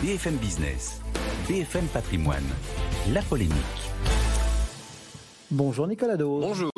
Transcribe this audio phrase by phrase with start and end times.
[0.00, 1.00] BFM Business,
[1.48, 2.44] BFM Patrimoine,
[3.12, 3.56] la polémique.
[5.50, 6.38] Bonjour Nicolas Dos.
[6.40, 6.70] Bonjour.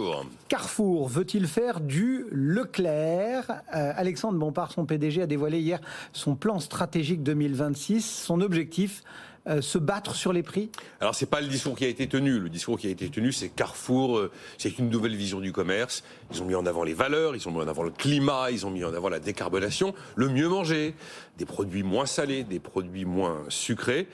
[0.48, 3.62] Carrefour veut-il faire du Leclerc?
[3.74, 5.80] Euh, Alexandre Bompard, son PDG, a dévoilé hier
[6.14, 8.00] son plan stratégique 2026.
[8.00, 9.02] Son objectif,
[9.46, 10.70] euh, se battre sur les prix?
[11.00, 12.38] Alors c'est pas le discours qui a été tenu.
[12.38, 16.04] Le discours qui a été tenu, c'est Carrefour, euh, c'est une nouvelle vision du commerce.
[16.30, 18.66] Ils ont mis en avant les valeurs, ils ont mis en avant le climat, ils
[18.66, 20.94] ont mis en avant la décarbonation, le mieux manger,
[21.38, 24.08] des produits moins salés, des produits moins sucrés.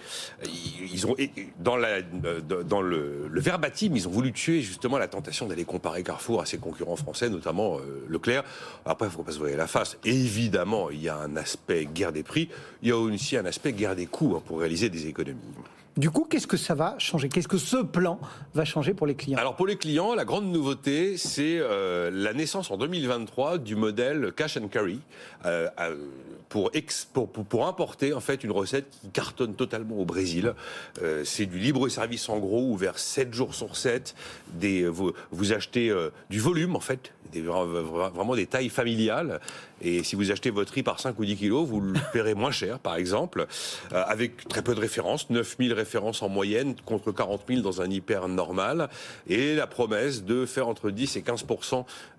[0.92, 1.16] Ils ont
[1.58, 6.58] dans, le, verbatim, ils ont voulu tuer justement la tentation d'aller comparer Carrefour à ses
[6.58, 8.45] concurrents français, notamment euh, Leclerc.
[8.84, 9.98] Après, il faut pas se voir la face.
[10.05, 12.48] évidemment, il y a un aspect guerre des prix.
[12.83, 15.16] Il y a aussi un aspect guerre des coûts hein, pour réaliser des économies.
[15.97, 17.30] Du coup, qu'est-ce que ça va changer?
[17.30, 18.20] Qu'est-ce que ce plan
[18.55, 19.39] va changer pour les clients?
[19.39, 24.30] Alors pour les clients, la grande nouveauté, c'est euh, la naissance en 2023 du modèle
[24.37, 25.01] cash and carry
[25.47, 25.69] euh,
[26.51, 26.70] pour,
[27.15, 30.52] pour, pour, importer en fait une recette qui cartonne totalement au Brésil.
[31.01, 34.14] Euh, c'est du libre service en gros ouvert 7 jours sur 7.
[34.53, 35.91] Des, vous, vous achetez
[36.28, 39.41] du volume en fait, des, vraiment des tailles familiales.
[39.82, 42.50] Et si vous achetez votre riz par 5 ou 10 kilos, vous le paierez moins
[42.50, 43.46] cher, par exemple,
[43.92, 47.91] euh, avec très peu de références, 9000 références en moyenne contre 40 000 dans un
[47.91, 48.88] hyper normal,
[49.28, 51.44] et la promesse de faire entre 10 et 15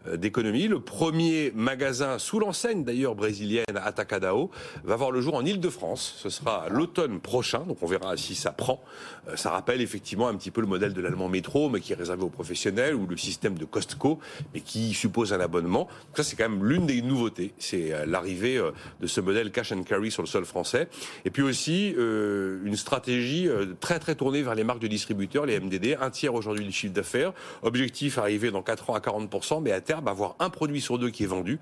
[0.07, 0.67] euh, d'économie.
[0.67, 4.51] Le premier magasin sous l'enseigne d'ailleurs brésilienne Atacadao
[4.83, 6.15] va voir le jour en Ile-de-France.
[6.17, 8.81] Ce sera l'automne prochain, donc on verra si ça prend.
[9.27, 11.95] Euh, ça rappelle effectivement un petit peu le modèle de l'allemand métro, mais qui est
[11.95, 14.19] réservé aux professionnels, ou le système de Costco,
[14.53, 15.87] mais qui suppose un abonnement.
[16.15, 19.71] Ça c'est quand même l'une des nouveautés c'est euh, l'arrivée euh, de ce modèle cash
[19.71, 20.87] and carry sur le sol français.
[21.25, 25.59] Et puis aussi euh, une stratégie très très tournée vers les marques de distributeurs, les
[25.59, 27.33] MDD, un tiers aujourd'hui du chiffre d'affaires.
[27.61, 31.09] Objectif arriver dans 4 ans à 40%, mais à terme avoir un produit sur deux
[31.09, 31.59] qui est vendu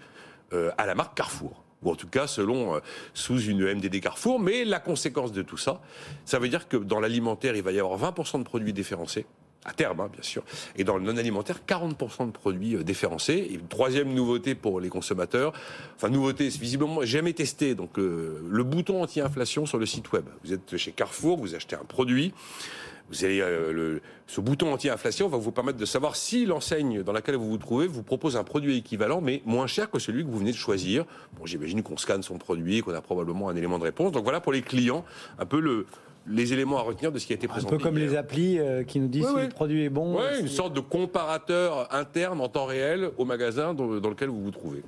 [0.77, 2.80] à la marque Carrefour ou en tout cas selon
[3.14, 4.39] sous une MDD Carrefour.
[4.39, 5.81] Mais la conséquence de tout ça,
[6.23, 9.25] ça veut dire que dans l'alimentaire, il va y avoir 20% de produits différencés
[9.66, 10.44] à terme, hein, bien sûr.
[10.77, 13.49] Et dans le non-alimentaire, 40% de produits euh, déférencés.
[13.52, 15.53] Et troisième nouveauté pour les consommateurs,
[15.95, 20.26] enfin nouveauté, visiblement jamais testé, donc euh, le bouton anti-inflation sur le site web.
[20.43, 22.33] Vous êtes chez Carrefour, vous achetez un produit,
[23.09, 27.11] vous avez euh, le, ce bouton anti-inflation va vous permettre de savoir si l'enseigne dans
[27.11, 30.30] laquelle vous vous trouvez vous propose un produit équivalent, mais moins cher que celui que
[30.30, 31.05] vous venez de choisir.
[31.37, 34.11] Bon, j'imagine qu'on scanne son produit, qu'on a probablement un élément de réponse.
[34.11, 35.05] Donc voilà pour les clients,
[35.37, 35.86] un peu le,
[36.27, 37.73] les éléments à retenir de ce qui a été présenté.
[37.73, 40.17] Un peu comme les applis euh, qui nous disent si le produit est bon.
[40.17, 44.52] Oui, une sorte de comparateur interne en temps réel au magasin dans lequel vous vous
[44.52, 44.83] trouvez.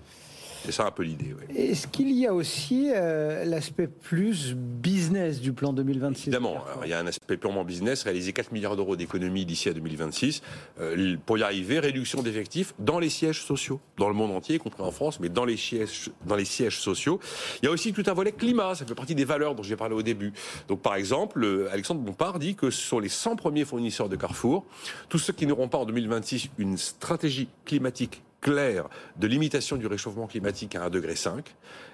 [0.65, 1.35] C'est ça un peu l'idée.
[1.55, 6.93] Est-ce qu'il y a aussi euh, l'aspect plus business du plan 2026 Évidemment, il y
[6.93, 10.41] a un aspect purement business, réaliser 4 milliards d'euros d'économies d'ici à 2026.
[10.79, 14.59] Euh, pour y arriver, réduction d'effectifs dans les sièges sociaux, dans le monde entier, y
[14.59, 17.19] compris en France, mais dans les sièges, dans les sièges sociaux.
[17.61, 19.75] Il y a aussi tout un volet climat, ça fait partie des valeurs dont j'ai
[19.75, 20.33] parlé au début.
[20.67, 24.65] Donc par exemple, euh, Alexandre Bompard dit que sur les 100 premiers fournisseurs de Carrefour,
[25.09, 28.87] tous ceux qui n'auront pas en 2026 une stratégie climatique clair
[29.17, 31.15] de limitation du réchauffement climatique à 1,5 degré,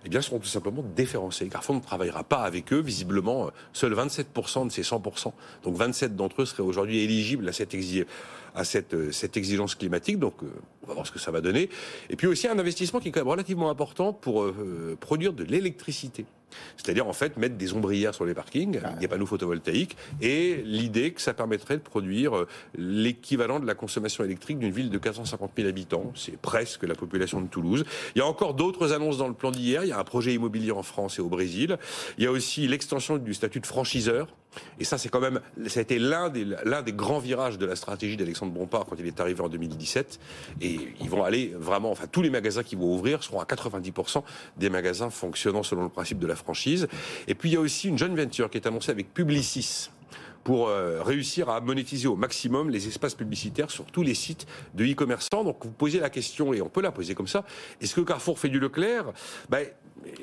[0.06, 1.48] eh bien, seront tout simplement déférencés.
[1.48, 2.80] Carrefour ne travaillera pas avec eux.
[2.80, 5.34] Visiblement, seuls 27% de ces 100%,
[5.64, 10.20] donc 27 d'entre eux seraient aujourd'hui éligibles à cette, cette exigence climatique.
[10.20, 10.48] Donc, euh,
[10.84, 11.70] on va voir ce que ça va donner.
[12.12, 15.44] Et puis aussi un investissement qui est quand même relativement important pour euh, produire de
[15.44, 16.26] l'électricité.
[16.78, 21.22] C'est-à-dire en fait mettre des ombrières sur les parkings, des panneaux photovoltaïques, et l'idée que
[21.22, 25.68] ça permettrait de produire euh, l'équivalent de la consommation électrique d'une ville de 450 000
[25.68, 26.12] habitants.
[26.16, 27.86] C'est presque la population de Toulouse.
[28.16, 29.84] Il y a encore d'autres annonces dans le plan d'hier.
[29.84, 31.78] Il y a un projet immobilier en France et au Brésil.
[32.18, 34.28] Il y a aussi l'extension du statut de franchiseur.
[34.80, 37.66] Et ça, c'est quand même, ça a été l'un des, l'un des grands virages de
[37.66, 40.20] la stratégie d'Alexandre Bompard quand il est arrivé en 2017.
[40.62, 44.24] Et ils vont aller vraiment, enfin, tous les magasins qui vont ouvrir seront à 90%
[44.58, 46.88] des magasins fonctionnant selon le principe de la franchise.
[47.28, 49.90] Et puis il y a aussi une joint venture qui est annoncée avec Publicis
[50.44, 54.86] pour euh, réussir à monétiser au maximum les espaces publicitaires sur tous les sites de
[54.86, 55.44] e-commerçants.
[55.44, 57.46] Donc vous posez la question, et on peut la poser comme ça,
[57.82, 59.14] est-ce que Carrefour fait du Leclerc?
[59.50, 59.68] Ben,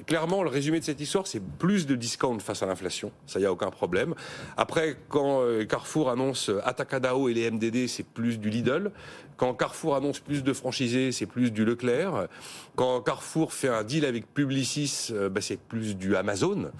[0.06, 3.12] Clairement, le résumé de cette histoire, c'est plus de discount face à l'inflation.
[3.26, 4.14] Ça, il n'y a aucun problème.
[4.56, 8.90] Après, quand euh, Carrefour annonce Atacadao et les MDD, c'est plus du Lidl.
[9.36, 12.28] Quand Carrefour annonce plus de franchisés, c'est plus du Leclerc.
[12.76, 16.70] Quand Carrefour fait un deal avec Publicis, euh, ben, c'est plus du Amazon.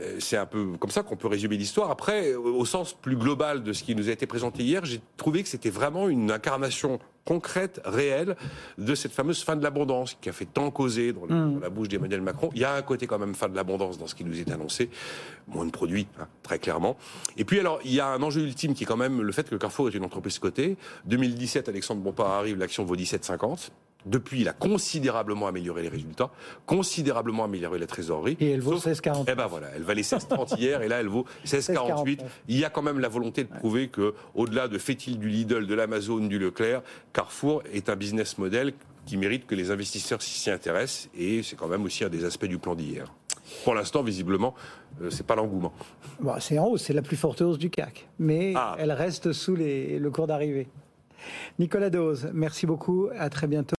[0.00, 1.90] Euh, c'est un peu comme ça qu'on peut résumer l'histoire.
[1.90, 5.42] Après, au sens plus global de ce qui nous a été présenté hier, j'ai trouvé
[5.42, 8.36] que c'était vraiment une incarnation concrète, réelle,
[8.78, 11.60] de cette fameuse fin de l'abondance qui a fait tant causer dans, mm.
[11.60, 12.50] la bouche d'Emmanuel Macron.
[12.54, 14.50] Il y a un côté quand même fin de l'abondance dans ce qui nous est
[14.50, 14.88] annoncé,
[15.48, 16.96] moins de produits, hein, très clairement.
[17.36, 19.50] Et puis alors, il y a un enjeu ultime qui est quand même le fait
[19.50, 20.76] que Carrefour est une entreprise cotée.
[21.06, 23.70] 2017, Alexandre Bompard arrive, l'action vaut 17,50.
[24.06, 26.30] Depuis, il a considérablement amélioré les résultats,
[26.64, 28.36] considérablement amélioré la trésorerie.
[28.40, 29.24] Et elle vaut 16,48.
[29.28, 32.20] Eh ben voilà, elle valait 16,30 hier et là elle vaut 16,48.
[32.48, 35.66] Il y a quand même la volonté de prouver que, au-delà de fait-il du Lidl,
[35.66, 36.82] de l'Amazon, du Leclerc,
[37.12, 38.72] Carrefour est un business model
[39.06, 42.46] qui mérite que les investisseurs s'y intéressent et c'est quand même aussi un des aspects
[42.46, 43.12] du plan d'hier.
[43.64, 44.54] Pour l'instant, visiblement,
[45.02, 45.72] euh, c'est pas l'engouement.
[46.20, 48.74] Bon, c'est en hausse, c'est la plus forte hausse du CAC, mais Ah.
[48.78, 50.66] elle reste sous les- le cours d'arrivée.
[51.58, 53.74] Nicolas Dose, merci beaucoup, à très bientôt.